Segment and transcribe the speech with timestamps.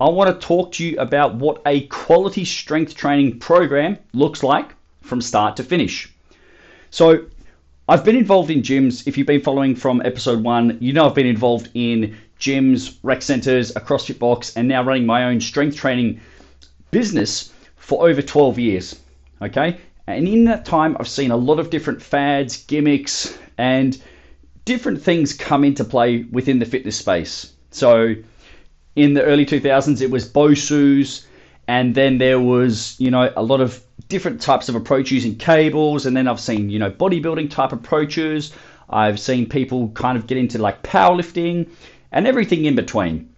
[0.00, 4.74] I want to talk to you about what a quality strength training program looks like
[5.02, 6.12] from start to finish.
[6.90, 7.26] So,
[7.88, 9.08] I've been involved in gyms.
[9.08, 13.22] If you've been following from episode one, you know I've been involved in gyms, rec
[13.22, 16.20] centers, a CrossFit box, and now running my own strength training
[16.90, 19.00] business for over 12 years.
[19.42, 24.00] Okay, and in that time, I've seen a lot of different fads, gimmicks, and
[24.64, 27.52] different things come into play within the fitness space.
[27.70, 28.14] So,
[28.98, 31.24] in the early 2000s, it was BOSUs,
[31.68, 36.06] and then there was, you know, a lot of different types of approach using cables,
[36.06, 38.52] and then I've seen, you know, bodybuilding type approaches.
[38.90, 41.68] I've seen people kind of get into like powerlifting
[42.10, 43.28] and everything in between.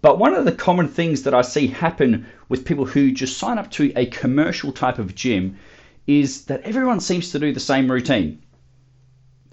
[0.00, 3.58] But one of the common things that I see happen with people who just sign
[3.58, 5.56] up to a commercial type of gym
[6.06, 8.40] is that everyone seems to do the same routine.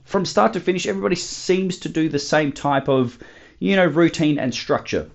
[0.04, 3.18] From start to finish, everybody seems to do the same type of,
[3.60, 5.10] you know, routine and structure.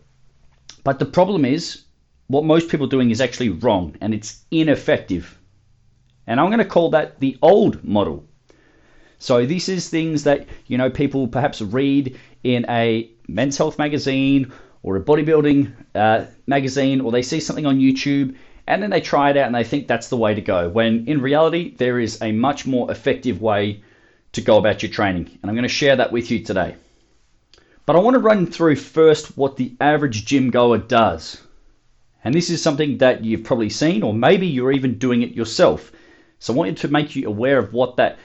[0.84, 1.84] But the problem is,
[2.28, 5.38] what most people are doing is actually wrong and it's ineffective.
[6.26, 8.24] And I'm going to call that the old model.
[9.18, 14.52] So this is things that, you know, people perhaps read in a men's health magazine
[14.82, 18.36] or a bodybuilding uh, magazine or they see something on YouTube
[18.66, 20.68] and then they try it out and they think that's the way to go.
[20.68, 23.82] When in reality, there is a much more effective way
[24.32, 25.38] to go about your training.
[25.42, 26.76] And I'm going to share that with you today.
[27.86, 31.42] But I want to run through first what the average gym goer does.
[32.22, 35.90] And this is something that you've probably seen, or maybe you're even doing it yourself.
[36.38, 38.18] So I want to make you aware of what that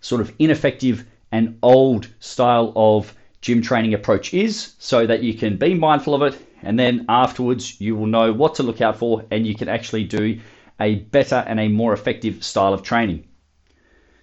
[0.00, 5.56] sort of ineffective and old style of gym training approach is so that you can
[5.56, 9.24] be mindful of it and then afterwards you will know what to look out for
[9.30, 10.38] and you can actually do
[10.80, 13.24] a better and a more effective style of training.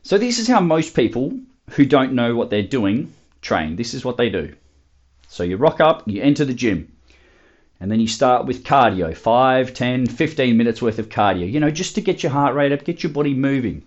[0.03, 1.37] So, this is how most people
[1.71, 3.75] who don't know what they're doing train.
[3.75, 4.53] This is what they do.
[5.31, 6.91] So you rock up, you enter the gym,
[7.79, 11.69] and then you start with cardio 5, 10, 15 minutes worth of cardio, you know,
[11.69, 13.83] just to get your heart rate up, get your body moving.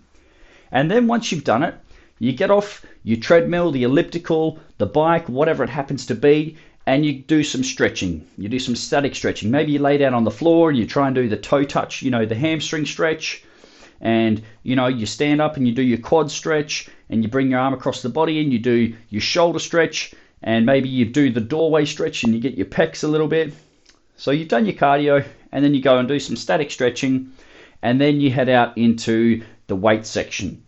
[0.71, 1.75] And then once you've done it,
[2.17, 6.55] you get off your treadmill, the elliptical, the bike, whatever it happens to be,
[6.85, 8.25] and you do some stretching.
[8.37, 9.51] You do some static stretching.
[9.51, 12.01] Maybe you lay down on the floor and you try and do the toe touch,
[12.01, 13.43] you know, the hamstring stretch.
[13.99, 17.51] And you know, you stand up and you do your quad stretch and you bring
[17.51, 21.31] your arm across the body and you do your shoulder stretch and maybe you do
[21.31, 23.53] the doorway stretch and you get your pecs a little bit.
[24.17, 27.31] So you've done your cardio, and then you go and do some static stretching,
[27.81, 30.63] and then you head out into the weight section.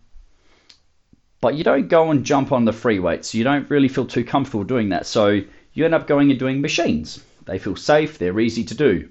[1.42, 3.36] But you don't go and jump on the free weights.
[3.36, 5.06] You don't really feel too comfortable doing that.
[5.06, 5.42] So
[5.74, 7.24] you end up going and doing machines.
[7.46, 9.10] They feel safe, they're easy to do.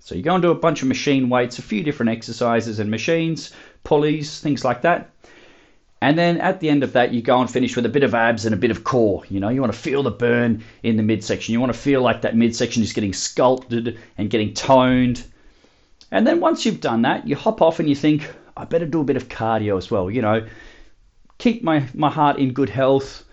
[0.00, 2.90] So you go and do a bunch of machine weights, a few different exercises and
[2.90, 3.52] machines,
[3.84, 5.10] pulleys, things like that.
[6.02, 8.14] And then at the end of that, you go and finish with a bit of
[8.14, 9.22] abs and a bit of core.
[9.28, 11.52] You know, you want to feel the burn in the midsection.
[11.52, 15.22] You want to feel like that midsection is getting sculpted and getting toned.
[16.10, 19.02] And then once you've done that, you hop off and you think, I better do
[19.02, 20.10] a bit of cardio as well.
[20.10, 20.46] You know,
[21.36, 23.24] keep my, my heart in good health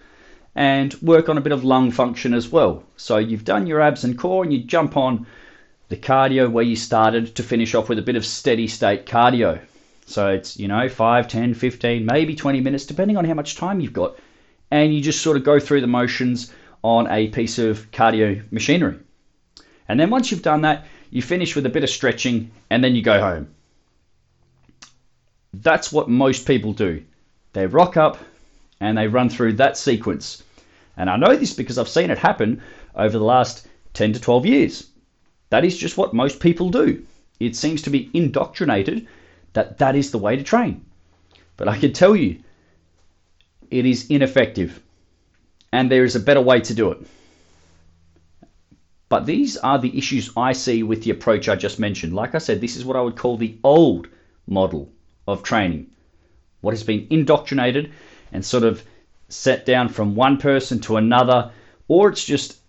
[0.53, 2.83] and work on a bit of lung function as well.
[2.97, 5.25] So you've done your abs and core and you jump on
[5.87, 9.61] the cardio where you started to finish off with a bit of steady state cardio.
[10.07, 13.81] So it's, you know, 5, 10, 15, maybe 20 minutes, depending on how much time
[13.81, 14.17] you've got.
[14.71, 18.99] And you just sort of go through the motions on a piece of cardio machinery.
[19.89, 22.95] And then once you've done that, you finish with a bit of stretching and then
[22.95, 23.49] you go home.
[25.53, 27.03] That's what most people do.
[27.51, 28.17] They rock up
[28.79, 30.41] and they run through that sequence.
[30.95, 32.61] And I know this because I've seen it happen
[32.95, 34.87] over the last 10 to 12 years.
[35.49, 37.05] That is just what most people do.
[37.41, 39.07] It seems to be indoctrinated
[39.57, 40.85] that that is the way to train.
[41.55, 42.43] But I can tell you,
[43.71, 44.79] it is ineffective.
[45.73, 46.99] And there is a better way to do it.
[49.09, 52.13] But these are the issues I see with the approach I just mentioned.
[52.13, 54.07] Like I said, this is what I would call the old
[54.45, 54.91] model
[55.27, 55.87] of training.
[56.61, 57.91] What has been indoctrinated
[58.31, 58.83] and sort of
[59.29, 61.51] set down from one person to another,
[61.87, 62.59] or it's just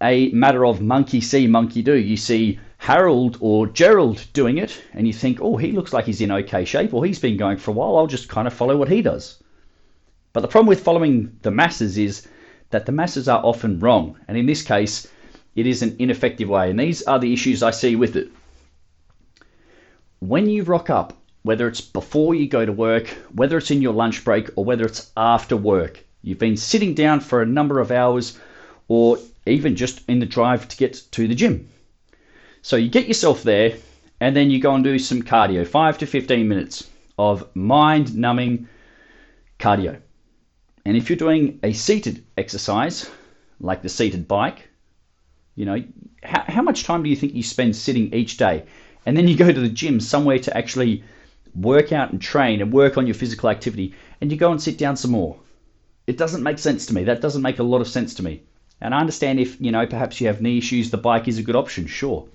[0.00, 1.96] a matter of monkey see, monkey do.
[1.96, 6.20] You see Harold or Gerald doing it, and you think, oh, he looks like he's
[6.20, 8.76] in okay shape, or he's been going for a while, I'll just kind of follow
[8.76, 9.42] what he does.
[10.32, 12.26] But the problem with following the masses is
[12.70, 14.16] that the masses are often wrong.
[14.28, 15.08] And in this case,
[15.56, 16.70] it is an ineffective way.
[16.70, 18.30] And these are the issues I see with it.
[20.20, 23.94] When you rock up, whether it's before you go to work, whether it's in your
[23.94, 27.90] lunch break, or whether it's after work, you've been sitting down for a number of
[27.90, 28.38] hours,
[28.86, 31.68] or even just in the drive to get to the gym.
[32.62, 33.76] So you get yourself there,
[34.20, 38.68] and then you go and do some cardio, 5 to 15 minutes of mind numbing
[39.58, 40.00] cardio.
[40.84, 43.10] And if you're doing a seated exercise,
[43.60, 44.68] like the seated bike,
[45.54, 45.82] you know,
[46.22, 48.64] how, how much time do you think you spend sitting each day?
[49.04, 51.04] And then you go to the gym somewhere to actually
[51.54, 54.78] work out and train and work on your physical activity, and you go and sit
[54.78, 55.36] down some more.
[56.06, 57.04] It doesn't make sense to me.
[57.04, 58.42] That doesn't make a lot of sense to me.
[58.80, 61.42] And I understand if, you know, perhaps you have knee issues, the bike is a
[61.42, 62.26] good option, sure.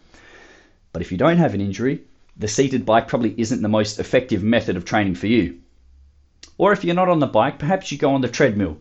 [0.94, 2.04] But if you don't have an injury,
[2.38, 5.60] the seated bike probably isn't the most effective method of training for you.
[6.58, 8.78] Or if you're not on the bike, perhaps you go on the treadmill.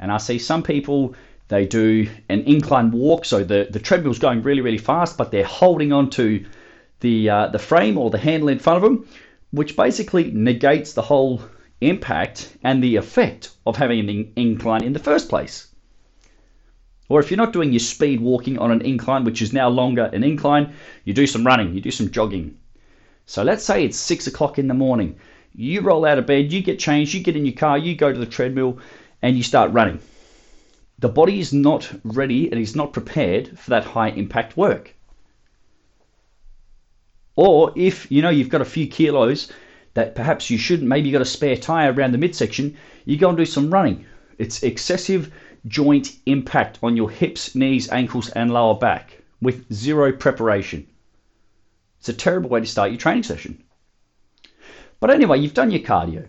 [0.00, 1.14] And I see some people,
[1.46, 5.44] they do an incline walk, so the, the treadmill's going really, really fast, but they're
[5.44, 6.44] holding on to
[7.00, 9.08] the, uh, the frame or the handle in front of them,
[9.52, 11.40] which basically negates the whole
[11.80, 15.67] impact and the effect of having an incline in the first place.
[17.08, 20.04] Or if you're not doing your speed walking on an incline, which is now longer
[20.12, 20.74] an incline,
[21.04, 22.56] you do some running, you do some jogging.
[23.24, 25.16] So let's say it's six o'clock in the morning.
[25.54, 28.12] You roll out of bed, you get changed, you get in your car, you go
[28.12, 28.78] to the treadmill,
[29.22, 30.00] and you start running.
[30.98, 34.94] The body is not ready and is not prepared for that high impact work.
[37.36, 39.50] Or if you know you've got a few kilos
[39.94, 43.28] that perhaps you shouldn't, maybe you've got a spare tire around the midsection, you go
[43.28, 44.04] and do some running.
[44.38, 45.32] It's excessive
[45.66, 50.86] joint impact on your hips, knees, ankles, and lower back with zero preparation.
[52.00, 53.62] It's a terrible way to start your training session.
[55.00, 56.26] But anyway, you've done your cardio.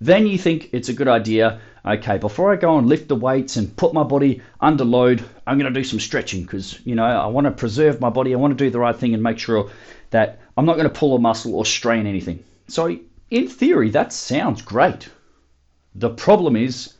[0.00, 3.56] Then you think it's a good idea, okay, before I go and lift the weights
[3.56, 7.04] and put my body under load, I'm going to do some stretching because, you know,
[7.04, 8.32] I want to preserve my body.
[8.32, 9.70] I want to do the right thing and make sure
[10.10, 12.42] that I'm not going to pull a muscle or strain anything.
[12.68, 12.98] So,
[13.30, 15.08] in theory, that sounds great.
[15.94, 16.94] The problem is,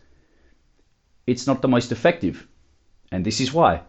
[1.26, 2.46] it's not the most effective.
[3.12, 3.82] And this is why.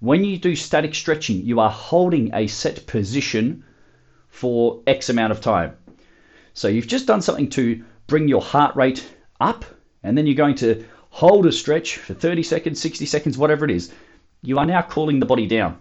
[0.00, 3.64] When you do static stretching, you are holding a set position
[4.28, 5.76] for X amount of time.
[6.52, 9.08] So you've just done something to bring your heart rate
[9.40, 9.64] up,
[10.02, 13.70] and then you're going to hold a stretch for 30 seconds, 60 seconds, whatever it
[13.70, 13.92] is.
[14.42, 15.78] You are now cooling the body down.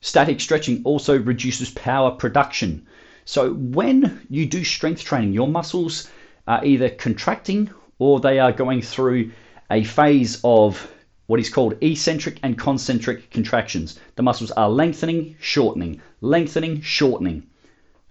[0.00, 2.86] Static stretching also reduces power production.
[3.24, 6.10] So when you do strength training, your muscles
[6.46, 9.30] are either contracting or they are going through
[9.70, 10.90] a phase of
[11.26, 13.98] what is called eccentric and concentric contractions.
[14.16, 17.44] The muscles are lengthening, shortening, lengthening, shortening.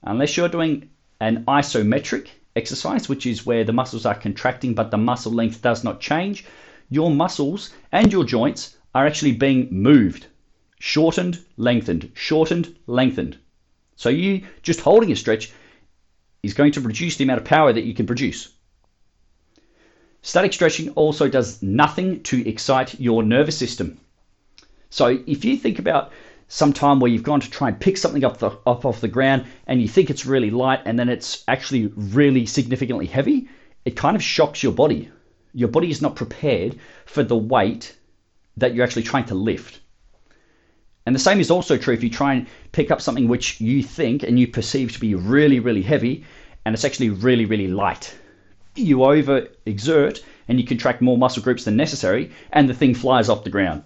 [0.03, 0.89] Unless you're doing
[1.19, 5.83] an isometric exercise, which is where the muscles are contracting but the muscle length does
[5.83, 6.45] not change,
[6.89, 10.27] your muscles and your joints are actually being moved
[10.79, 13.37] shortened, lengthened, shortened, lengthened.
[13.97, 15.51] So you just holding a stretch
[16.43, 18.49] is going to reduce the amount of power that you can produce.
[20.21, 23.97] Static stretching also does nothing to excite your nervous system.
[24.89, 26.11] So if you think about
[26.47, 29.07] some time where you've gone to try and pick something up, the, up off the
[29.07, 33.47] ground and you think it's really light and then it's actually really significantly heavy,
[33.85, 35.09] it kind of shocks your body.
[35.53, 37.95] Your body is not prepared for the weight
[38.57, 39.79] that you're actually trying to lift.
[41.09, 43.81] And the same is also true if you try and pick up something which you
[43.81, 46.23] think and you perceive to be really, really heavy,
[46.63, 48.15] and it's actually really, really light.
[48.75, 53.27] You over exert and you contract more muscle groups than necessary, and the thing flies
[53.27, 53.81] off the ground.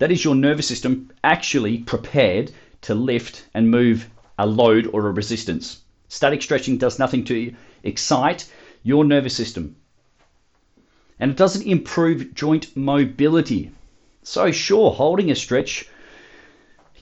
[0.00, 2.52] That is your nervous system actually prepared
[2.82, 5.80] to lift and move a load or a resistance.
[6.08, 7.54] Static stretching does nothing to
[7.84, 8.52] excite
[8.82, 9.76] your nervous system.
[11.18, 13.70] And it doesn't improve joint mobility.
[14.22, 15.86] So, sure, holding a stretch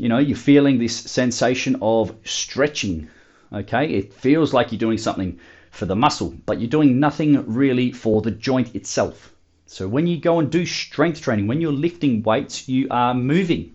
[0.00, 3.10] you know, you're feeling this sensation of stretching.
[3.52, 5.38] Okay, it feels like you're doing something
[5.72, 9.34] for the muscle, but you're doing nothing really for the joint itself.
[9.66, 13.74] So when you go and do strength training, when you're lifting weights, you are moving.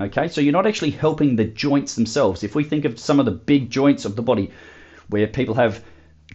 [0.00, 2.42] Okay, so you're not actually helping the joints themselves.
[2.42, 4.50] If we think of some of the big joints of the body
[5.10, 5.80] where people have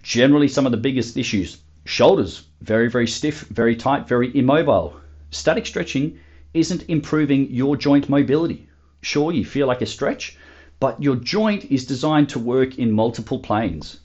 [0.02, 4.96] generally some of the biggest issues, shoulders, very, very stiff, very tight, very immobile.
[5.32, 6.18] Static stretching
[6.58, 8.68] isn't improving your joint mobility.
[9.02, 10.38] Sure, you feel like a stretch,
[10.80, 14.00] but your joint is designed to work in multiple planes.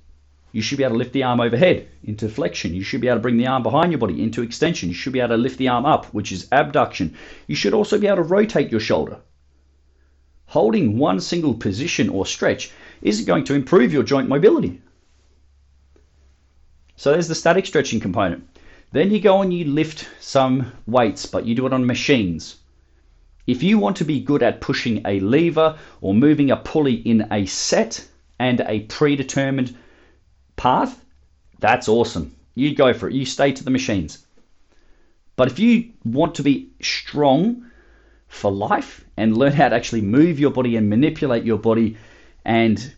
[0.53, 2.75] You should be able to lift the arm overhead into flexion.
[2.75, 4.91] You should be able to bring the arm behind your body into extension.
[4.91, 7.17] You should be able to lift the arm up, which is abduction.
[7.47, 9.19] You should also be able to rotate your shoulder.
[10.47, 14.83] Holding one single position or stretch isn't going to improve your joint mobility.
[16.97, 18.47] So there's the static stretching component.
[18.93, 22.57] Then you go and you lift some weights, but you do it on machines.
[23.47, 27.27] If you want to be good at pushing a lever or moving a pulley in
[27.33, 28.07] a set
[28.39, 29.75] and a predetermined
[30.57, 31.03] path,
[31.59, 32.37] that's awesome.
[32.55, 33.15] You go for it.
[33.15, 34.27] You stay to the machines.
[35.37, 37.71] But if you want to be strong
[38.29, 41.97] for life and learn how to actually move your body and manipulate your body
[42.45, 42.95] and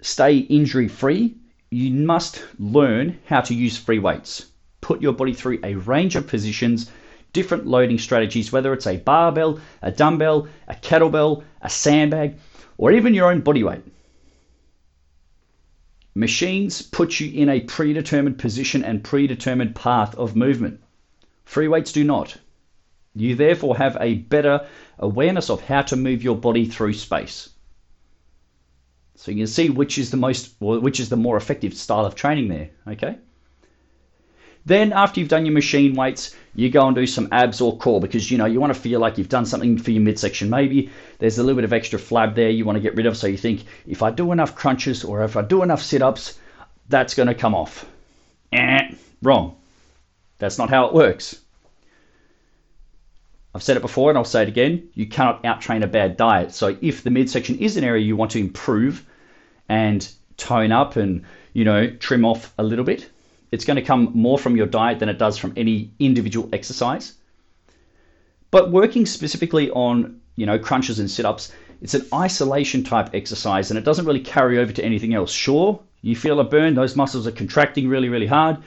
[0.00, 1.36] stay injury free,
[1.70, 4.46] you must learn how to use free weights.
[4.86, 6.88] Put your body through a range of positions,
[7.32, 12.36] different loading strategies, whether it's a barbell, a dumbbell, a kettlebell, a sandbag,
[12.78, 13.82] or even your own body weight.
[16.14, 20.80] Machines put you in a predetermined position and predetermined path of movement.
[21.44, 22.36] Free weights do not.
[23.16, 24.68] You therefore have a better
[25.00, 27.48] awareness of how to move your body through space.
[29.16, 32.14] So you can see which is the most, which is the more effective style of
[32.14, 32.70] training there.
[32.86, 33.18] Okay.
[34.66, 38.00] Then after you've done your machine weights, you go and do some abs or core
[38.00, 40.50] because you know you want to feel like you've done something for your midsection.
[40.50, 43.16] Maybe there's a little bit of extra flab there you want to get rid of.
[43.16, 46.38] So you think if I do enough crunches or if I do enough sit-ups,
[46.88, 47.86] that's going to come off.
[48.52, 48.90] Eh,
[49.22, 49.54] wrong.
[50.38, 51.40] That's not how it works.
[53.54, 54.88] I've said it before and I'll say it again.
[54.94, 56.52] You cannot outtrain a bad diet.
[56.52, 59.06] So if the midsection is an area you want to improve
[59.68, 60.06] and
[60.36, 63.08] tone up and, you know, trim off a little bit,
[63.56, 67.14] it's going to come more from your diet than it does from any individual exercise.
[68.50, 73.78] But working specifically on, you know, crunches and sit-ups, it's an isolation type exercise and
[73.78, 75.32] it doesn't really carry over to anything else.
[75.32, 78.58] Sure, you feel a burn, those muscles are contracting really, really hard,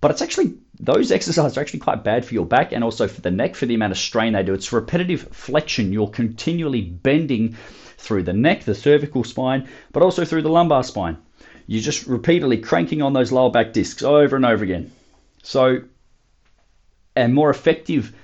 [0.00, 3.20] but it's actually those exercises are actually quite bad for your back and also for
[3.20, 4.54] the neck for the amount of strain they do.
[4.54, 5.92] It's repetitive flexion.
[5.92, 7.56] You're continually bending
[7.98, 11.16] through the neck, the cervical spine, but also through the lumbar spine.
[11.66, 14.92] You're just repeatedly cranking on those lower back discs over and over again.
[15.42, 15.82] So,
[17.16, 18.14] a more effective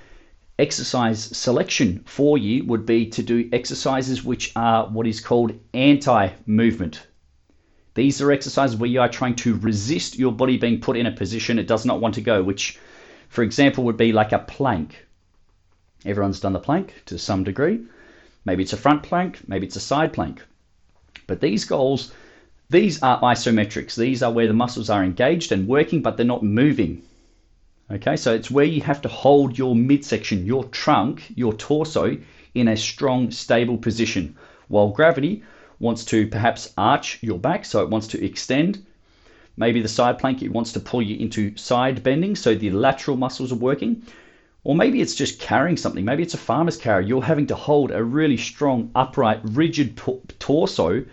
[0.59, 6.29] exercise selection for you would be to do exercises which are what is called anti
[6.45, 7.05] movement
[7.95, 11.11] these are exercises where you are trying to resist your body being put in a
[11.11, 12.79] position it does not want to go, which,
[13.29, 15.05] for example, would be like a plank.
[16.05, 17.81] Everyone's done the plank to some degree.
[18.45, 20.41] Maybe it's a front plank, maybe it's a side plank.
[21.27, 22.11] But these goals,
[22.73, 23.95] these are isometrics.
[23.95, 27.03] These are where the muscles are engaged and working, but they're not moving.
[27.91, 32.17] Okay, so it's where you have to hold your midsection, your trunk, your torso
[32.55, 34.35] in a strong, stable position,
[34.69, 35.43] while gravity
[35.77, 38.83] wants to perhaps arch your back, so it wants to extend.
[39.55, 43.17] Maybe the side plank, it wants to pull you into side bending, so the lateral
[43.17, 44.01] muscles are working.
[44.63, 46.03] Or maybe it's just carrying something.
[46.03, 47.05] Maybe it's a farmer's carry.
[47.05, 50.01] You're having to hold a really strong, upright, rigid
[50.39, 51.05] torso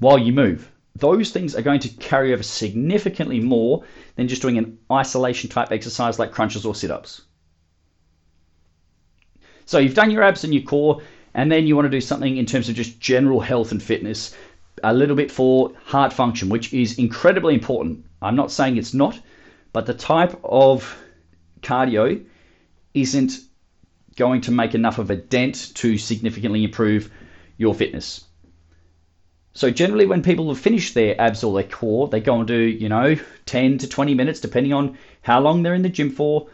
[0.00, 0.70] while you move.
[0.98, 3.84] Those things are going to carry over significantly more
[4.16, 7.22] than just doing an isolation type exercise like crunches or sit ups.
[9.66, 11.02] So you've done your abs and your core.
[11.34, 14.34] And then you want to do something in terms of just general health and fitness,
[14.82, 18.04] a little bit for heart function, which is incredibly important.
[18.22, 19.20] I'm not saying it's not,
[19.72, 20.96] but the type of
[21.60, 22.24] cardio
[22.94, 23.38] isn't
[24.16, 27.12] going to make enough of a dent to significantly improve
[27.56, 28.24] your fitness.
[29.58, 32.60] So generally when people have finished their abs or their core, they go and do,
[32.60, 36.46] you know, 10 to 20 minutes depending on how long they're in the gym for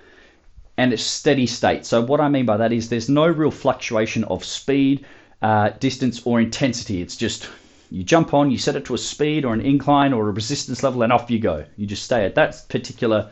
[0.78, 1.84] and it's steady state.
[1.84, 5.04] So what I mean by that is there's no real fluctuation of speed,
[5.42, 7.02] uh, distance, or intensity.
[7.02, 7.46] It's just
[7.90, 10.82] you jump on, you set it to a speed or an incline or a resistance
[10.82, 11.66] level, and off you go.
[11.76, 13.30] You just stay at that particular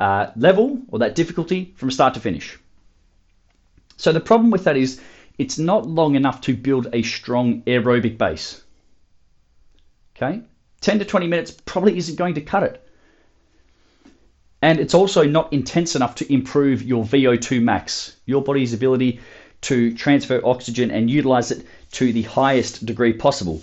[0.00, 2.58] uh, level or that difficulty from start to finish.
[3.98, 5.02] So the problem with that is
[5.36, 8.62] it's not long enough to build a strong aerobic base.
[10.22, 10.40] Okay,
[10.82, 12.86] 10 to 20 minutes probably isn't going to cut it.
[14.60, 19.18] And it's also not intense enough to improve your VO2 max, your body's ability
[19.62, 23.60] to transfer oxygen and utilize it to the highest degree possible.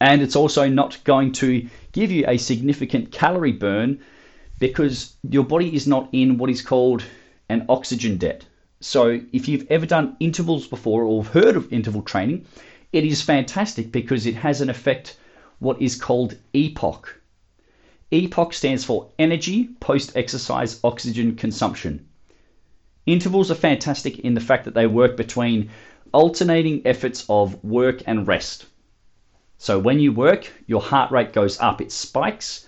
[0.00, 4.00] And it's also not going to give you a significant calorie burn
[4.58, 7.04] because your body is not in what is called
[7.48, 8.44] an oxygen debt.
[8.80, 12.46] So, if you've ever done intervals before or heard of interval training,
[12.92, 15.16] it is fantastic because it has an effect
[15.58, 17.04] what is called EPOC,
[18.10, 22.08] EPOC stands for Energy Post Exercise Oxygen Consumption.
[23.04, 25.68] Intervals are fantastic in the fact that they work between
[26.12, 28.64] alternating efforts of work and rest.
[29.58, 32.66] So when you work, your heart rate goes up, it spikes,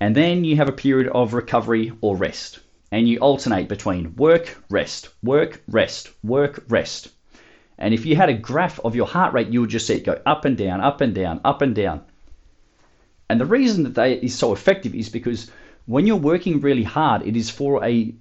[0.00, 2.60] and then you have a period of recovery or rest.
[2.90, 7.08] And you alternate between work, rest, work, rest, work, rest.
[7.78, 10.04] And if you had a graph of your heart rate, you would just see it
[10.04, 12.02] go up and down, up and down, up and down.
[13.28, 15.50] And the reason that they is so effective is because
[15.86, 18.12] When you're working really hard, it is for a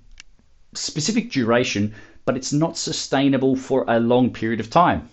[0.74, 5.10] specific duration, but it's not sustainable for a long period of time.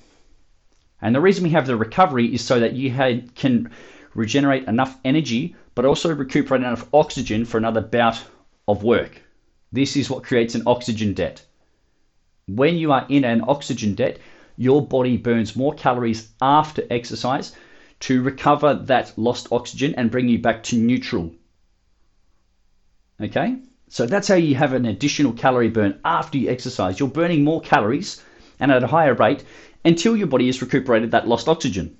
[1.00, 3.70] And the reason we have the recovery is so that you had, can
[4.14, 8.22] regenerate enough energy, but also recuperate enough oxygen for another bout
[8.68, 9.22] of work.
[9.72, 11.42] This is what creates an oxygen debt.
[12.46, 14.18] When you are in an oxygen debt,
[14.56, 17.54] your body burns more calories after exercise
[18.00, 21.32] to recover that lost oxygen and bring you back to neutral.
[23.20, 23.58] Okay?
[23.88, 26.98] So that's how you have an additional calorie burn after you exercise.
[26.98, 28.22] You're burning more calories
[28.58, 29.44] and at a higher rate
[29.84, 31.96] until your body has recuperated that lost oxygen.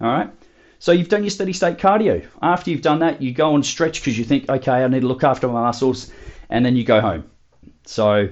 [0.00, 0.30] All right?
[0.78, 2.26] So you've done your steady state cardio.
[2.40, 5.06] After you've done that, you go and stretch because you think, okay, I need to
[5.06, 6.10] look after my muscles,
[6.50, 7.30] and then you go home.
[7.86, 8.30] So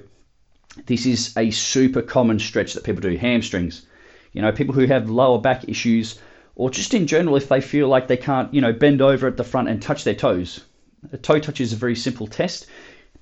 [0.87, 3.17] this is a super common stretch that people do.
[3.17, 3.87] Hamstrings.
[4.33, 6.19] You know, people who have lower back issues,
[6.55, 9.37] or just in general, if they feel like they can't, you know, bend over at
[9.37, 10.65] the front and touch their toes.
[11.13, 12.67] A toe touch is a very simple test.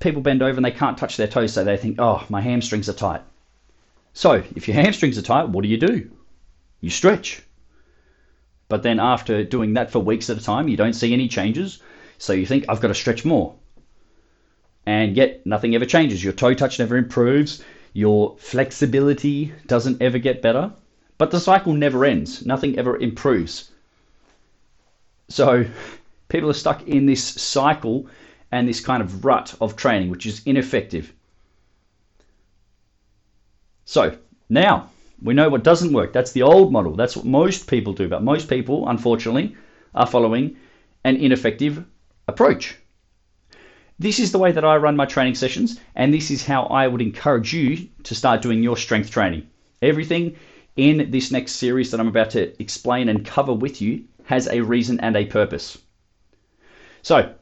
[0.00, 2.88] People bend over and they can't touch their toes, so they think, oh, my hamstrings
[2.88, 3.22] are tight.
[4.12, 6.10] So, if your hamstrings are tight, what do you do?
[6.80, 7.42] You stretch.
[8.68, 11.80] But then after doing that for weeks at a time, you don't see any changes.
[12.18, 13.54] So you think, I've got to stretch more.
[14.88, 16.24] And yet, nothing ever changes.
[16.24, 17.62] Your toe touch never improves.
[17.92, 20.72] Your flexibility doesn't ever get better.
[21.18, 22.46] But the cycle never ends.
[22.46, 23.70] Nothing ever improves.
[25.28, 25.66] So
[26.30, 28.06] people are stuck in this cycle
[28.50, 31.12] and this kind of rut of training, which is ineffective.
[33.84, 34.16] So
[34.48, 34.88] now
[35.22, 36.14] we know what doesn't work.
[36.14, 36.94] That's the old model.
[36.94, 38.08] That's what most people do.
[38.08, 39.54] But most people, unfortunately,
[39.94, 40.56] are following
[41.04, 41.84] an ineffective
[42.26, 42.78] approach.
[44.00, 46.86] This is the way that I run my training sessions, and this is how I
[46.86, 49.48] would encourage you to start doing your strength training.
[49.82, 50.36] Everything
[50.76, 54.60] in this next series that I'm about to explain and cover with you has a
[54.60, 55.78] reason and a purpose.
[57.02, 57.34] So,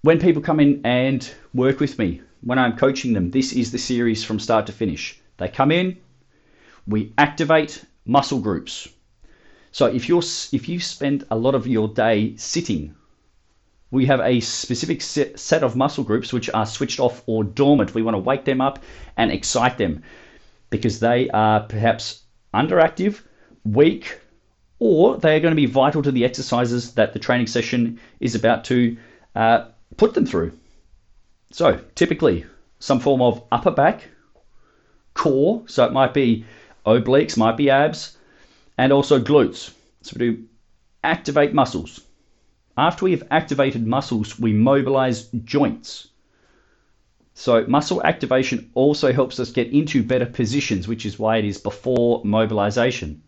[0.00, 3.78] when people come in and work with me, when I'm coaching them, this is the
[3.78, 5.20] series from start to finish.
[5.36, 5.98] They come in,
[6.86, 8.88] we activate muscle groups.
[9.72, 12.94] So if you're if you spend a lot of your day sitting,
[13.92, 17.94] we have a specific set of muscle groups which are switched off or dormant.
[17.94, 18.78] We want to wake them up
[19.18, 20.02] and excite them
[20.70, 22.22] because they are perhaps
[22.54, 23.20] underactive,
[23.64, 24.18] weak,
[24.78, 28.34] or they are going to be vital to the exercises that the training session is
[28.34, 28.96] about to
[29.36, 29.66] uh,
[29.98, 30.58] put them through.
[31.50, 32.46] So typically,
[32.78, 34.08] some form of upper back,
[35.12, 35.64] core.
[35.66, 36.46] So it might be
[36.86, 38.16] obliques, might be abs,
[38.78, 39.74] and also glutes.
[40.00, 40.44] So we do
[41.04, 42.00] activate muscles.
[42.76, 46.08] After we have activated muscles, we mobilize joints.
[47.34, 51.58] So muscle activation also helps us get into better positions, which is why it is
[51.58, 53.22] before mobilization.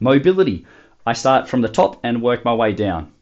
[0.00, 0.66] Mobility.
[1.06, 3.12] I start from the top and work my way down.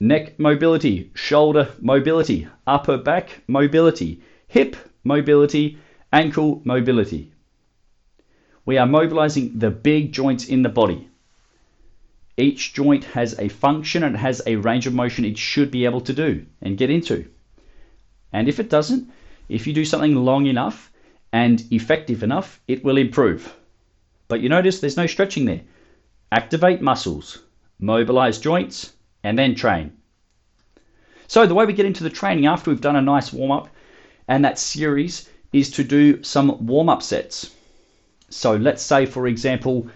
[0.00, 5.78] Neck mobility, shoulder mobility, upper back mobility, hip mobility,
[6.12, 7.32] ankle mobility.
[8.64, 11.09] We are mobilizing the big joints in the body.
[12.40, 16.00] Each joint has a function and has a range of motion it should be able
[16.00, 17.26] to do and get into.
[18.32, 19.10] And if it doesn't,
[19.50, 20.90] if you do something long enough
[21.34, 23.54] and effective enough, it will improve.
[24.26, 25.60] But you notice there's no stretching there.
[26.32, 27.42] Activate muscles,
[27.78, 29.92] mobilize joints, and then train.
[31.26, 33.68] So the way we get into the training after we've done a nice warm up
[34.28, 37.54] and that series is to do some warm up sets.
[38.30, 39.90] So let's say, for example,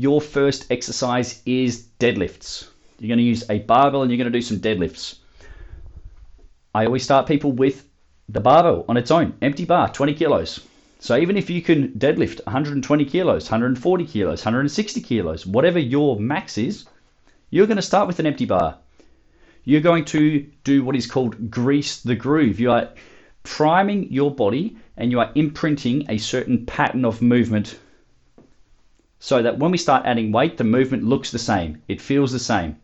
[0.00, 2.68] your first exercise is deadlifts.
[2.98, 5.18] You're going to use a barbell and you're going to do some deadlifts.
[6.74, 7.86] I always start people with
[8.26, 10.60] the barbell on its own, empty bar, 20 kilos.
[11.00, 16.56] So even if you can deadlift 120 kilos, 140 kilos, 160 kilos, whatever your max
[16.56, 16.86] is,
[17.50, 18.78] you're going to start with an empty bar.
[19.64, 22.58] You're going to do what is called grease the groove.
[22.58, 22.88] You are
[23.42, 27.78] priming your body and you are imprinting a certain pattern of movement
[29.20, 32.38] so that when we start adding weight, the movement looks the same, it feels the
[32.38, 32.76] same.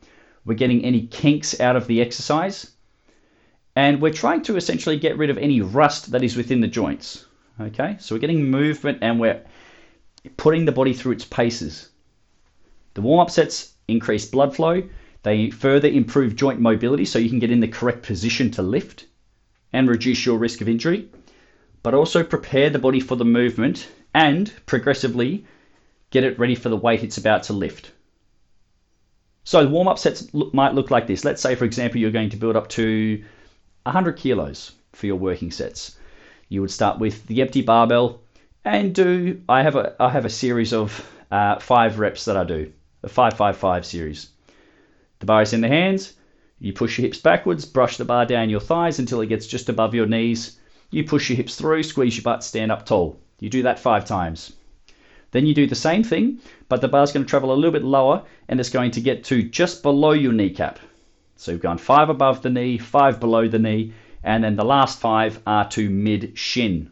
[0.45, 2.71] We're getting any kinks out of the exercise,
[3.75, 7.27] and we're trying to essentially get rid of any rust that is within the joints.
[7.61, 9.43] Okay, so we're getting movement and we're
[10.37, 11.89] putting the body through its paces.
[12.95, 14.83] The warm up sets increase blood flow,
[15.23, 19.07] they further improve joint mobility so you can get in the correct position to lift
[19.73, 21.09] and reduce your risk of injury
[21.87, 25.45] but also prepare the body for the movement and progressively
[26.11, 27.93] get it ready for the weight it's about to lift.
[29.45, 31.25] So warm up sets might look like this.
[31.25, 33.23] Let's say, for example, you're going to build up to
[33.85, 35.97] 100 kilos for your working sets.
[36.49, 38.21] You would start with the empty barbell
[38.65, 39.41] and do.
[39.49, 43.09] I have a I have a series of uh, five reps that I do, a
[43.09, 44.31] five five five series.
[45.21, 46.15] The bar is in the hands.
[46.59, 49.69] You push your hips backwards, brush the bar down your thighs until it gets just
[49.69, 50.59] above your knees.
[50.91, 53.21] You push your hips through, squeeze your butt, stand up tall.
[53.39, 54.56] You do that five times.
[55.33, 57.85] Then you do the same thing, but the bar's going to travel a little bit
[57.85, 60.79] lower and it's going to get to just below your kneecap.
[61.37, 64.99] So you've gone five above the knee, five below the knee, and then the last
[64.99, 66.91] five are to mid shin.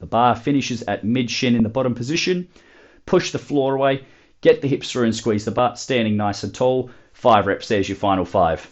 [0.00, 2.48] The bar finishes at mid shin in the bottom position.
[3.06, 4.04] Push the floor away,
[4.40, 6.90] get the hips through and squeeze the butt, standing nice and tall.
[7.12, 8.68] Five reps, there's your final five.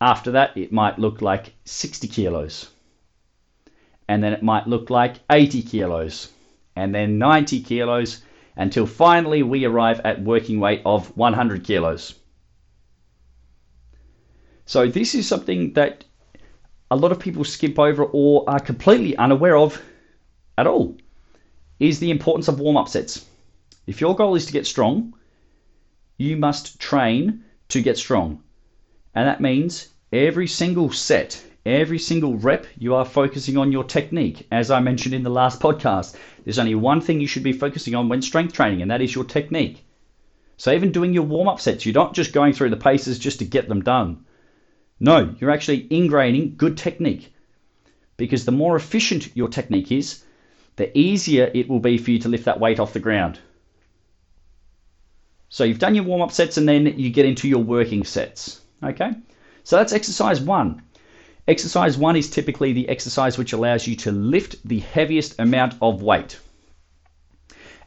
[0.00, 2.70] After that, it might look like 60 kilos.
[4.08, 6.28] And then it might look like 80 kilos.
[6.76, 8.22] And then 90 kilos
[8.60, 12.14] until finally we arrive at working weight of 100 kilos.
[14.66, 16.04] So this is something that
[16.90, 19.82] a lot of people skip over or are completely unaware of
[20.58, 20.98] at all
[21.78, 23.24] is the importance of warm-up sets.
[23.86, 25.14] If your goal is to get strong,
[26.18, 28.42] you must train to get strong.
[29.14, 34.46] And that means every single set, every single rep, you are focusing on your technique.
[34.50, 37.94] As I mentioned in the last podcast, there's only one thing you should be focusing
[37.94, 39.84] on when strength training, and that is your technique.
[40.56, 43.44] So even doing your warm-up sets, you're not just going through the paces just to
[43.44, 44.24] get them done.
[45.00, 47.32] No, you're actually ingraining good technique.
[48.16, 50.22] Because the more efficient your technique is,
[50.76, 53.38] the easier it will be for you to lift that weight off the ground.
[55.48, 58.60] So you've done your warm up sets and then you get into your working sets.
[58.82, 59.12] Okay?
[59.64, 60.82] So that's exercise one.
[61.50, 66.00] Exercise one is typically the exercise which allows you to lift the heaviest amount of
[66.00, 66.38] weight.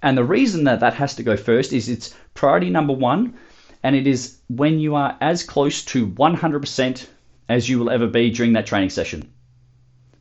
[0.02, 3.36] And the reason that that has to go first is it's priority number one
[3.82, 7.08] and it is when you are as close to 100%
[7.47, 9.32] as you will ever be during that training session.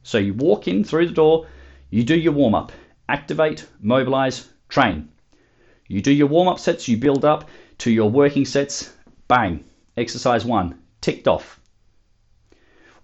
[0.04, 1.48] So you walk in through the door,
[1.90, 2.70] you do your warm up,
[3.08, 5.08] activate, mobilize, train.
[5.88, 8.92] You do your warm up sets, you build up to your working sets,
[9.26, 9.64] bang,
[9.96, 11.58] exercise one, ticked off.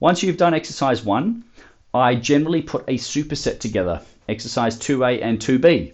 [0.00, 1.44] Once you've done exercise one,
[1.92, 5.92] I generally put a superset together, exercise 2A and 2B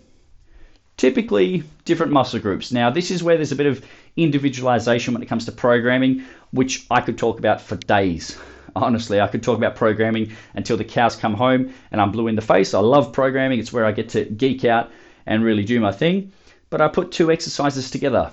[0.96, 2.72] typically different muscle groups.
[2.72, 3.84] Now, this is where there's a bit of
[4.16, 8.38] individualization when it comes to programming, which I could talk about for days.
[8.76, 12.36] Honestly, I could talk about programming until the cows come home and I'm blue in
[12.36, 12.74] the face.
[12.74, 14.90] I love programming, it's where I get to geek out
[15.26, 16.32] and really do my thing.
[16.70, 18.30] But I put two exercises together.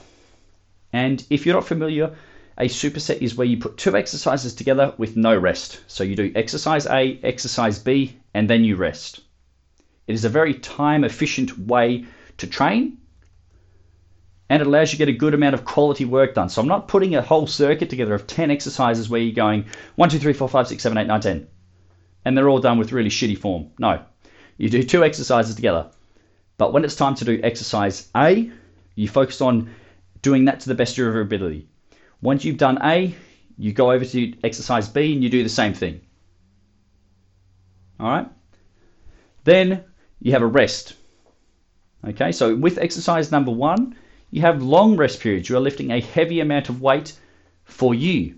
[0.94, 2.16] And if you're not familiar,
[2.58, 5.82] a superset is where you put two exercises together with no rest.
[5.88, 9.22] So you do exercise A, exercise B, and then you rest.
[10.08, 12.06] It is a very time efficient way
[12.38, 12.98] to train
[14.52, 16.50] and it allows you to get a good amount of quality work done.
[16.50, 20.10] So I'm not putting a whole circuit together of 10 exercises where you're going 1,
[20.10, 21.48] 2, 3, 4, 5, 6, 7, 8, 9, 10.
[22.26, 23.72] And they're all done with really shitty form.
[23.80, 24.04] No.
[24.58, 25.90] You do two exercises together.
[26.58, 28.52] But when it's time to do exercise A,
[28.96, 29.74] you focus on
[30.22, 31.70] doing that to the best of your ability.
[32.22, 33.16] Once you've done A,
[33.58, 36.02] you go over to exercise B and you do the same thing.
[38.00, 38.28] All right?
[39.44, 39.84] Then
[40.20, 40.94] you have a rest.
[42.08, 43.96] Okay, so with exercise number one,
[44.30, 45.50] you have long rest periods.
[45.50, 47.14] You are lifting a heavy amount of weight
[47.64, 48.36] for you.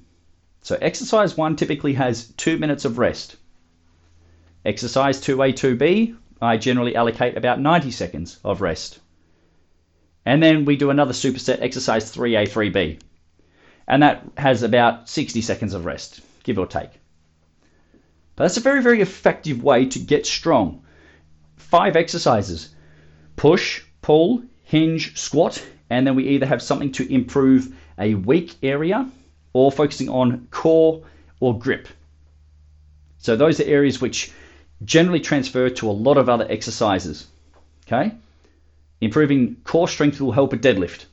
[0.61, 3.37] So exercise one typically has two minutes of rest.
[4.65, 8.99] Exercise 2A, 2B, I generally allocate about 90 seconds of rest.
[10.25, 12.99] And then we do another superset, exercise 3A, 3B.
[13.87, 16.89] And that has about 60 seconds of rest, give or take.
[18.35, 20.83] But that's a very, very effective way to get strong.
[21.57, 22.69] Five exercises
[23.35, 29.09] push, pull, hinge, squat, and then we either have something to improve a weak area
[29.53, 31.03] or focusing on core
[31.39, 31.87] or grip.
[33.17, 34.31] So those are areas which
[34.83, 37.27] generally transfer to a lot of other exercises.
[37.87, 38.15] Okay?
[39.01, 41.05] Improving core strength will help a deadlift.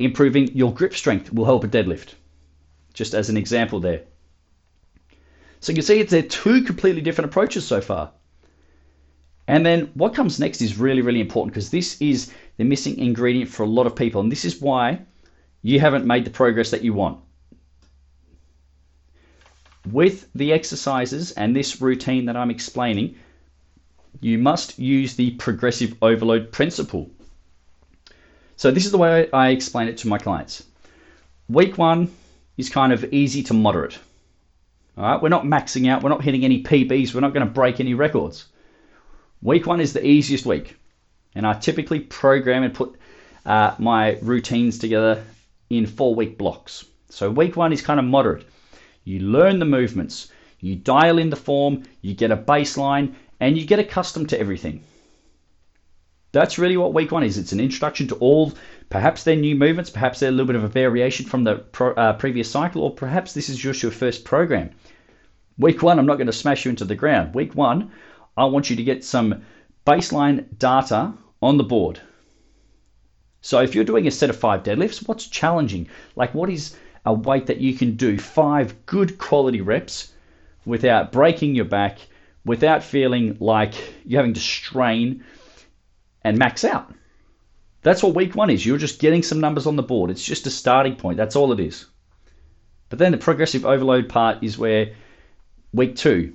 [0.00, 2.14] Improving your grip strength will help a deadlift.
[2.94, 4.00] Just as an example there.
[5.60, 8.10] So you can see it's there two completely different approaches so far.
[9.46, 13.50] And then what comes next is really, really important because this is the missing ingredient
[13.50, 14.22] for a lot of people.
[14.22, 15.02] And this is why
[15.60, 17.20] you haven't made the progress that you want.
[19.92, 23.16] With the exercises and this routine that I'm explaining,
[24.22, 27.10] you must use the progressive overload principle.
[28.60, 30.64] So this is the way I explain it to my clients.
[31.48, 32.10] Week one
[32.58, 33.98] is kind of easy to moderate.
[34.98, 37.50] All right, we're not maxing out, we're not hitting any PBs, we're not going to
[37.50, 38.44] break any records.
[39.40, 40.76] Week one is the easiest week,
[41.34, 42.96] and I typically program and put
[43.46, 45.24] uh, my routines together
[45.70, 46.84] in four week blocks.
[47.08, 48.46] So, week one is kind of moderate.
[49.04, 53.64] You learn the movements, you dial in the form, you get a baseline, and you
[53.64, 54.82] get accustomed to everything.
[56.32, 57.38] That's really what week one is.
[57.38, 58.52] It's an introduction to all,
[58.88, 61.92] perhaps they're new movements, perhaps they're a little bit of a variation from the pro,
[61.94, 64.70] uh, previous cycle, or perhaps this is just your first program.
[65.58, 67.34] Week one, I'm not going to smash you into the ground.
[67.34, 67.90] Week one,
[68.36, 69.42] I want you to get some
[69.86, 71.12] baseline data
[71.42, 72.00] on the board.
[73.42, 75.88] So if you're doing a set of five deadlifts, what's challenging?
[76.14, 80.12] Like what is a weight that you can do five good quality reps
[80.64, 81.98] without breaking your back,
[82.44, 85.24] without feeling like you're having to strain
[86.24, 86.92] and max out?
[87.82, 88.64] That's what week one is.
[88.64, 90.10] You're just getting some numbers on the board.
[90.10, 91.16] It's just a starting point.
[91.16, 91.86] That's all it is.
[92.90, 94.92] But then the progressive overload part is where
[95.72, 96.34] week two,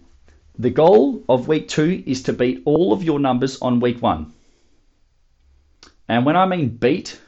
[0.57, 4.33] the goal of week two is to beat all of your numbers on week one.
[6.07, 7.19] And when I mean beat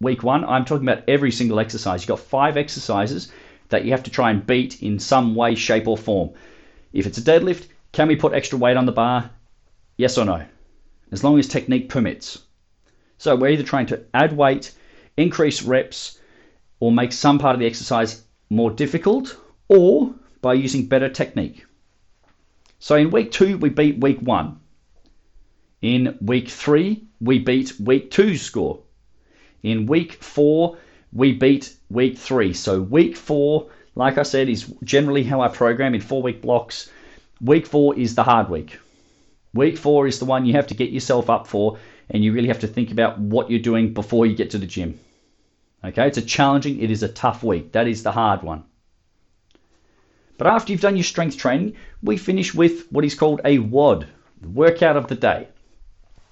[0.00, 2.02] week one, I'm talking about every single exercise.
[2.02, 3.30] You've got five exercises
[3.68, 6.30] that you have to try and beat in some way, shape, or form.
[6.92, 9.30] If it's a deadlift, can we put extra weight on the bar?
[9.96, 10.44] Yes or no?
[11.12, 12.40] As long as technique permits.
[13.18, 14.72] So we're either trying to add weight,
[15.16, 16.18] increase reps,
[16.78, 21.66] or make some part of the exercise more difficult, or by using better technique.
[22.78, 24.58] So in week two, we beat week one.
[25.82, 28.80] In week three, we beat week two's score.
[29.62, 30.78] In week four,
[31.12, 32.54] we beat week three.
[32.54, 36.90] So week four, like I said, is generally how I program in four week blocks.
[37.40, 38.78] Week four is the hard week.
[39.52, 42.48] Week four is the one you have to get yourself up for, and you really
[42.48, 44.98] have to think about what you're doing before you get to the gym.
[45.82, 47.72] Okay, it's a challenging, it is a tough week.
[47.72, 48.64] That is the hard one.
[50.38, 54.06] But after you've done your strength training, we finish with what is called a WOD,
[54.40, 55.48] the workout of the day.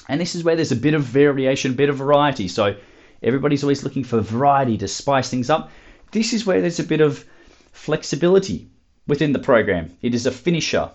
[0.09, 2.49] And this is where there's a bit of variation, a bit of variety.
[2.49, 2.77] So
[3.23, 5.71] everybody's always looking for variety to spice things up.
[6.13, 7.25] This is where there's a bit of
[7.73, 8.69] flexibility
[9.07, 9.97] within the program.
[10.01, 10.91] It is a finisher.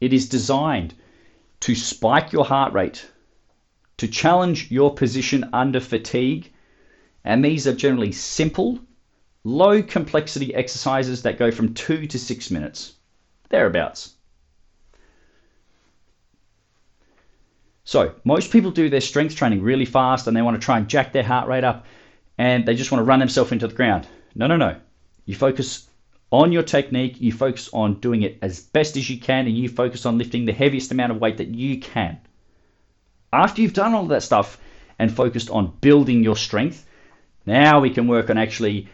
[0.00, 0.94] It is designed
[1.60, 3.08] to spike your heart rate,
[3.98, 6.52] to challenge your position under fatigue.
[7.24, 8.78] And these are generally simple
[9.44, 12.94] low complexity exercises that go from two to six minutes,
[13.48, 14.14] thereabouts.
[17.84, 20.88] So, most people do their strength training really fast and they want to try and
[20.88, 21.86] jack their heart rate up
[22.36, 24.08] and they just want to run themselves into the ground.
[24.34, 24.76] No, no, no.
[25.24, 25.88] You focus
[26.36, 29.68] on your technique, you focus on doing it as best as you can, and you
[29.68, 32.18] focus on lifting the heaviest amount of weight that you can.
[33.32, 34.58] After you've done all that stuff
[34.98, 36.86] and focused on building your strength,
[37.46, 38.88] now we can work on actually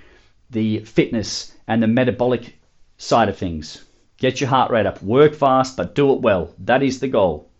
[0.51, 2.55] the fitness and the metabolic
[2.97, 3.85] side of things.
[4.19, 6.55] Get your heart rate up, work fast, but do it well.
[6.59, 7.51] That is the goal.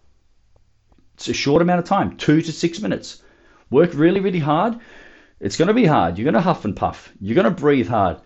[1.15, 3.21] It's a short amount of time, two to six minutes.
[3.71, 4.79] Work really, really hard.
[5.41, 6.19] It's going to be hard.
[6.19, 7.13] You're going to huff and puff.
[7.21, 8.19] You're going to breathe hard.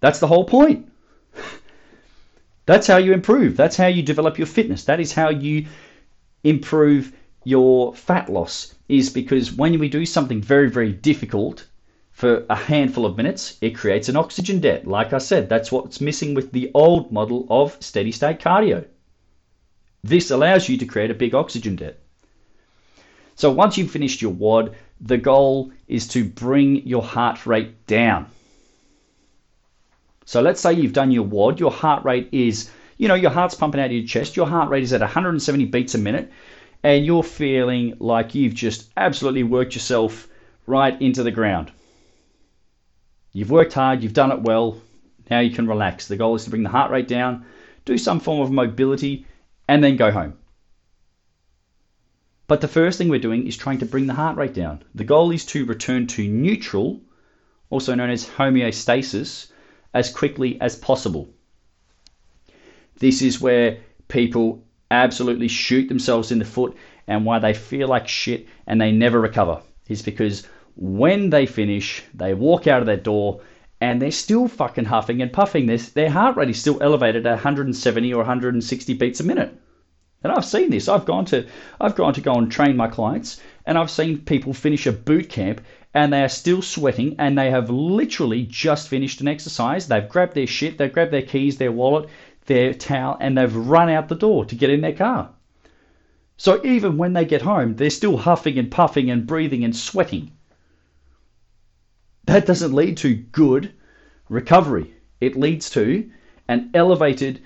[0.00, 0.90] That's the whole point.
[2.66, 3.56] That's how you improve.
[3.56, 4.84] That's how you develop your fitness.
[4.84, 5.66] That is how you
[6.44, 7.12] improve
[7.44, 11.66] your fat loss, is because when we do something very, very difficult,
[12.20, 14.86] for a handful of minutes, it creates an oxygen debt.
[14.86, 18.84] Like I said, that's what's missing with the old model of steady state cardio.
[20.04, 21.98] This allows you to create a big oxygen debt.
[23.36, 28.26] So once you've finished your WOD, the goal is to bring your heart rate down.
[30.30, 33.56] So let's say you've done your WOD, your heart rate is, you know, your heart's
[33.56, 36.30] pumping out of your chest, your heart rate is at 170 beats a minute,
[36.84, 40.28] and you're feeling like you've just absolutely worked yourself
[40.68, 41.72] right into the ground.
[43.32, 44.80] You've worked hard, you've done it well,
[45.28, 46.06] now you can relax.
[46.06, 47.44] The goal is to bring the heart rate down,
[47.84, 49.26] do some form of mobility,
[49.66, 50.34] and then go home.
[52.46, 54.84] But the first thing we're doing is trying to bring the heart rate down.
[54.94, 57.00] The goal is to return to neutral,
[57.68, 59.49] also known as homeostasis,
[59.94, 61.28] as quickly as possible.
[62.98, 66.76] This is where people absolutely shoot themselves in the foot
[67.06, 72.02] and why they feel like shit and they never recover is because when they finish,
[72.14, 73.40] they walk out of their door
[73.80, 75.66] and they're still fucking huffing and puffing.
[75.66, 79.54] Their, their heart rate is still elevated at 170 or 160 beats a minute.
[80.22, 80.88] And I've seen this.
[80.88, 81.46] I've gone to
[81.80, 85.30] I've gone to go and train my clients, and I've seen people finish a boot
[85.30, 89.88] camp and they are still sweating and they have literally just finished an exercise.
[89.88, 92.08] They've grabbed their shit, they've grabbed their keys, their wallet,
[92.46, 95.30] their towel, and they've run out the door to get in their car.
[96.36, 100.32] So even when they get home, they're still huffing and puffing and breathing and sweating
[102.30, 103.72] that doesn't lead to good
[104.28, 104.94] recovery.
[105.20, 106.08] It leads to
[106.48, 107.40] an elevated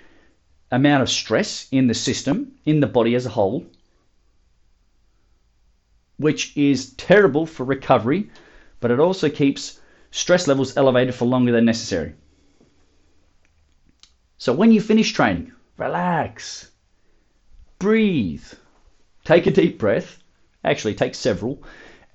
[0.70, 3.64] amount of stress in the system, in the body as a whole,
[6.18, 8.30] which is terrible for recovery,
[8.80, 12.14] but it also keeps stress levels elevated for longer than necessary.
[14.38, 16.70] So when you finish training, relax,
[17.78, 18.44] breathe,
[19.24, 20.18] take a deep breath,
[20.64, 21.62] Actually, take several.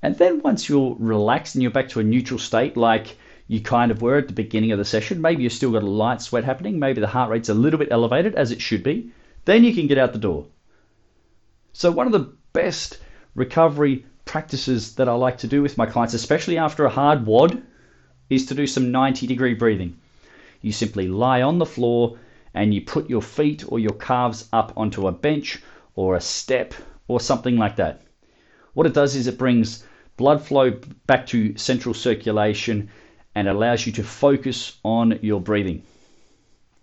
[0.01, 3.15] And then once you're relaxed and you're back to a neutral state, like
[3.47, 5.87] you kind of were at the beginning of the session, maybe you've still got a
[5.87, 9.11] light sweat happening, maybe the heart rate's a little bit elevated as it should be,
[9.45, 10.47] then you can get out the door.
[11.73, 12.97] So, one of the best
[13.35, 17.63] recovery practices that I like to do with my clients, especially after a hard WOD,
[18.29, 19.97] is to do some 90 degree breathing.
[20.61, 22.17] You simply lie on the floor
[22.53, 25.61] and you put your feet or your calves up onto a bench
[25.95, 26.73] or a step
[27.07, 28.01] or something like that.
[28.73, 29.83] What it does is it brings
[30.17, 30.71] blood flow
[31.07, 32.89] back to central circulation
[33.35, 35.81] and allows you to focus on your breathing.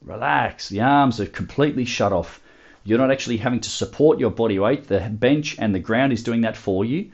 [0.00, 2.40] Relax, the arms are completely shut off.
[2.86, 4.86] You're not actually having to support your body weight.
[4.86, 7.10] The bench and the ground is doing that for you.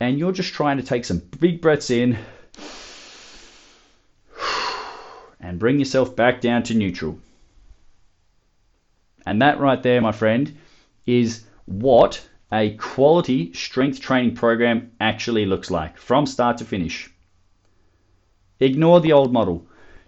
[0.00, 2.18] And you're just trying to take some big breaths in
[5.38, 7.18] and bring yourself back down to neutral.
[9.26, 10.56] And that right there, my friend,
[11.04, 17.10] is what a quality strength training program actually looks like from start to finish.
[18.58, 19.66] Ignore the old model.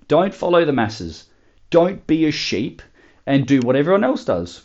[0.09, 1.27] Don't follow the masses.
[1.69, 2.81] Don't be a sheep
[3.27, 4.63] and do what everyone else does.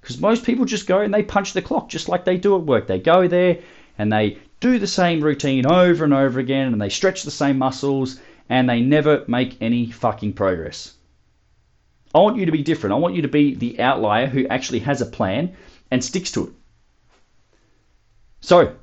[0.00, 2.62] Because most people just go and they punch the clock just like they do at
[2.62, 2.86] work.
[2.86, 3.58] They go there
[3.98, 7.58] and they do the same routine over and over again and they stretch the same
[7.58, 10.94] muscles and they never make any fucking progress.
[12.14, 12.94] I want you to be different.
[12.94, 15.54] I want you to be the outlier who actually has a plan
[15.90, 16.52] and sticks to it.
[18.40, 18.74] So,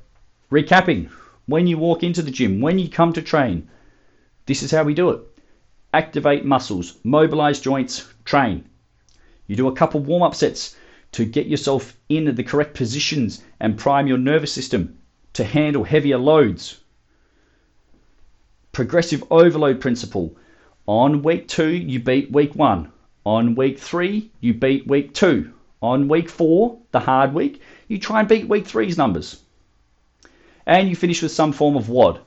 [0.52, 1.10] recapping
[1.46, 3.68] when you walk into the gym, when you come to train,
[4.46, 5.35] this is how we do it
[5.96, 8.62] activate muscles, mobilize joints, train.
[9.46, 10.76] You do a couple warm up sets
[11.12, 14.98] to get yourself in the correct positions and prime your nervous system
[15.32, 16.80] to handle heavier loads.
[18.72, 20.36] Progressive overload principle.
[20.86, 22.92] On week two, you beat week one.
[23.24, 25.50] On week three, you beat week two.
[25.80, 29.40] On week four, the hard week, you try and beat week three's numbers.
[30.66, 32.20] And you finish with some form of WOD.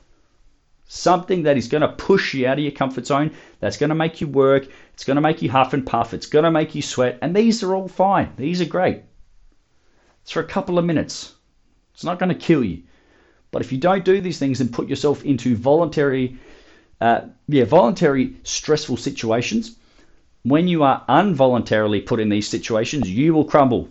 [0.91, 3.95] Something that is going to push you out of your comfort zone, that's going to
[3.95, 6.73] make you work, it's going to make you huff and puff, it's going to make
[6.73, 8.33] you sweat, and these are all fine.
[8.37, 9.03] These are great.
[10.23, 11.35] It's for a couple of minutes.
[11.93, 12.81] It's not going to kill you.
[13.51, 16.39] But if you don't do these things and put yourself into voluntary,
[16.99, 19.75] uh, yeah, voluntary stressful situations,
[20.41, 23.89] when you are involuntarily put in these situations, you will crumble.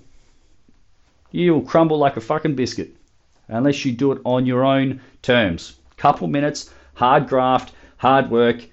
[1.30, 2.96] You will crumble like a fucking biscuit
[3.46, 5.76] unless you do it on your own terms.
[5.96, 8.66] Couple minutes, hard graft, hard work,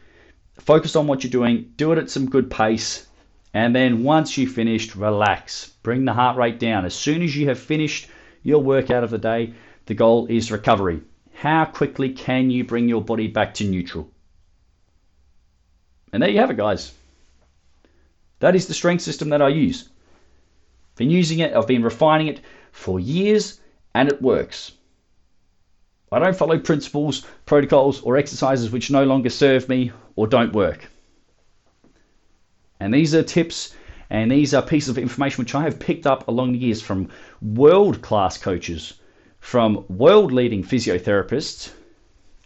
[0.60, 3.06] focus on what you're doing, do it at some good pace,
[3.54, 5.70] and then once you've finished, relax.
[5.84, 6.86] Bring the heart rate down.
[6.86, 8.08] As soon as you have finished
[8.42, 9.54] your workout of the day,
[9.86, 11.02] the goal is recovery.
[11.36, 14.10] How quickly can you bring your body back to neutral?
[16.12, 16.94] And there you have it, guys.
[18.40, 19.90] That is the strength system that I use.
[20.96, 23.60] Been using it, I've been refining it for years,
[23.94, 24.72] and it works.
[26.12, 30.90] I don't follow principles, protocols, or exercises which no longer serve me or don't work.
[32.80, 33.76] And these are tips
[34.10, 37.10] and these are pieces of information which I have picked up along the years from
[37.42, 38.94] world class coaches
[39.46, 41.72] from world leading physiotherapists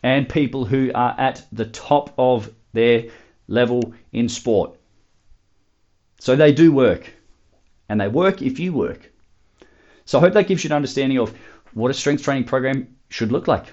[0.03, 3.05] and people who are at the top of their
[3.47, 4.75] level in sport.
[6.19, 7.09] So they do work,
[7.87, 9.09] and they work if you work.
[10.03, 11.33] So I hope that gives you an understanding of
[11.73, 13.65] what a strength training program should look like.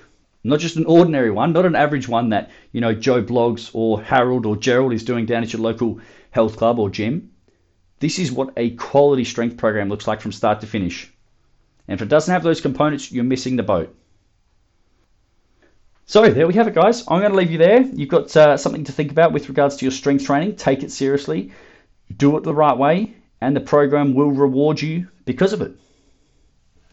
[0.44, 4.02] Not just an ordinary one, not an average one that, you know, Joe Bloggs or
[4.02, 7.32] Harold or Gerald is doing down at your local health club or gym.
[7.98, 11.12] This is what a quality strength program looks like from start to finish.
[11.88, 13.96] And if it doesn't have those components, you're missing the boat.
[16.04, 17.02] So there we have it, guys.
[17.08, 17.80] I'm going to leave you there.
[17.80, 20.54] You've got uh, something to think about with regards to your strength training.
[20.54, 21.50] Take it seriously,
[22.16, 25.72] do it the right way, and the program will reward you because of it.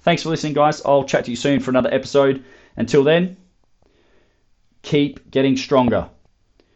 [0.04, 0.82] Thanks for listening, guys.
[0.86, 2.44] I'll chat to you soon for another episode.
[2.76, 3.38] Until then,
[4.82, 6.10] keep getting stronger.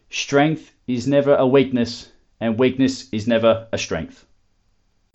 [0.10, 2.10] Strength is never a weakness,
[2.40, 4.26] and weakness is never a strength.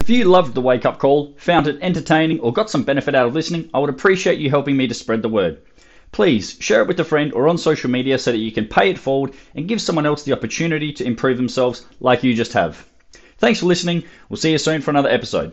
[0.01, 3.29] If you loved the wake up call, found it entertaining, or got some benefit out
[3.29, 5.63] of listening, I would appreciate you helping me to spread the word.
[6.11, 8.91] Please share it with a friend or on social media so that you can pay
[8.91, 12.87] it forward and give someone else the opportunity to improve themselves like you just have.
[13.39, 14.05] Thanks for listening.
[14.29, 15.51] We'll see you soon for another episode.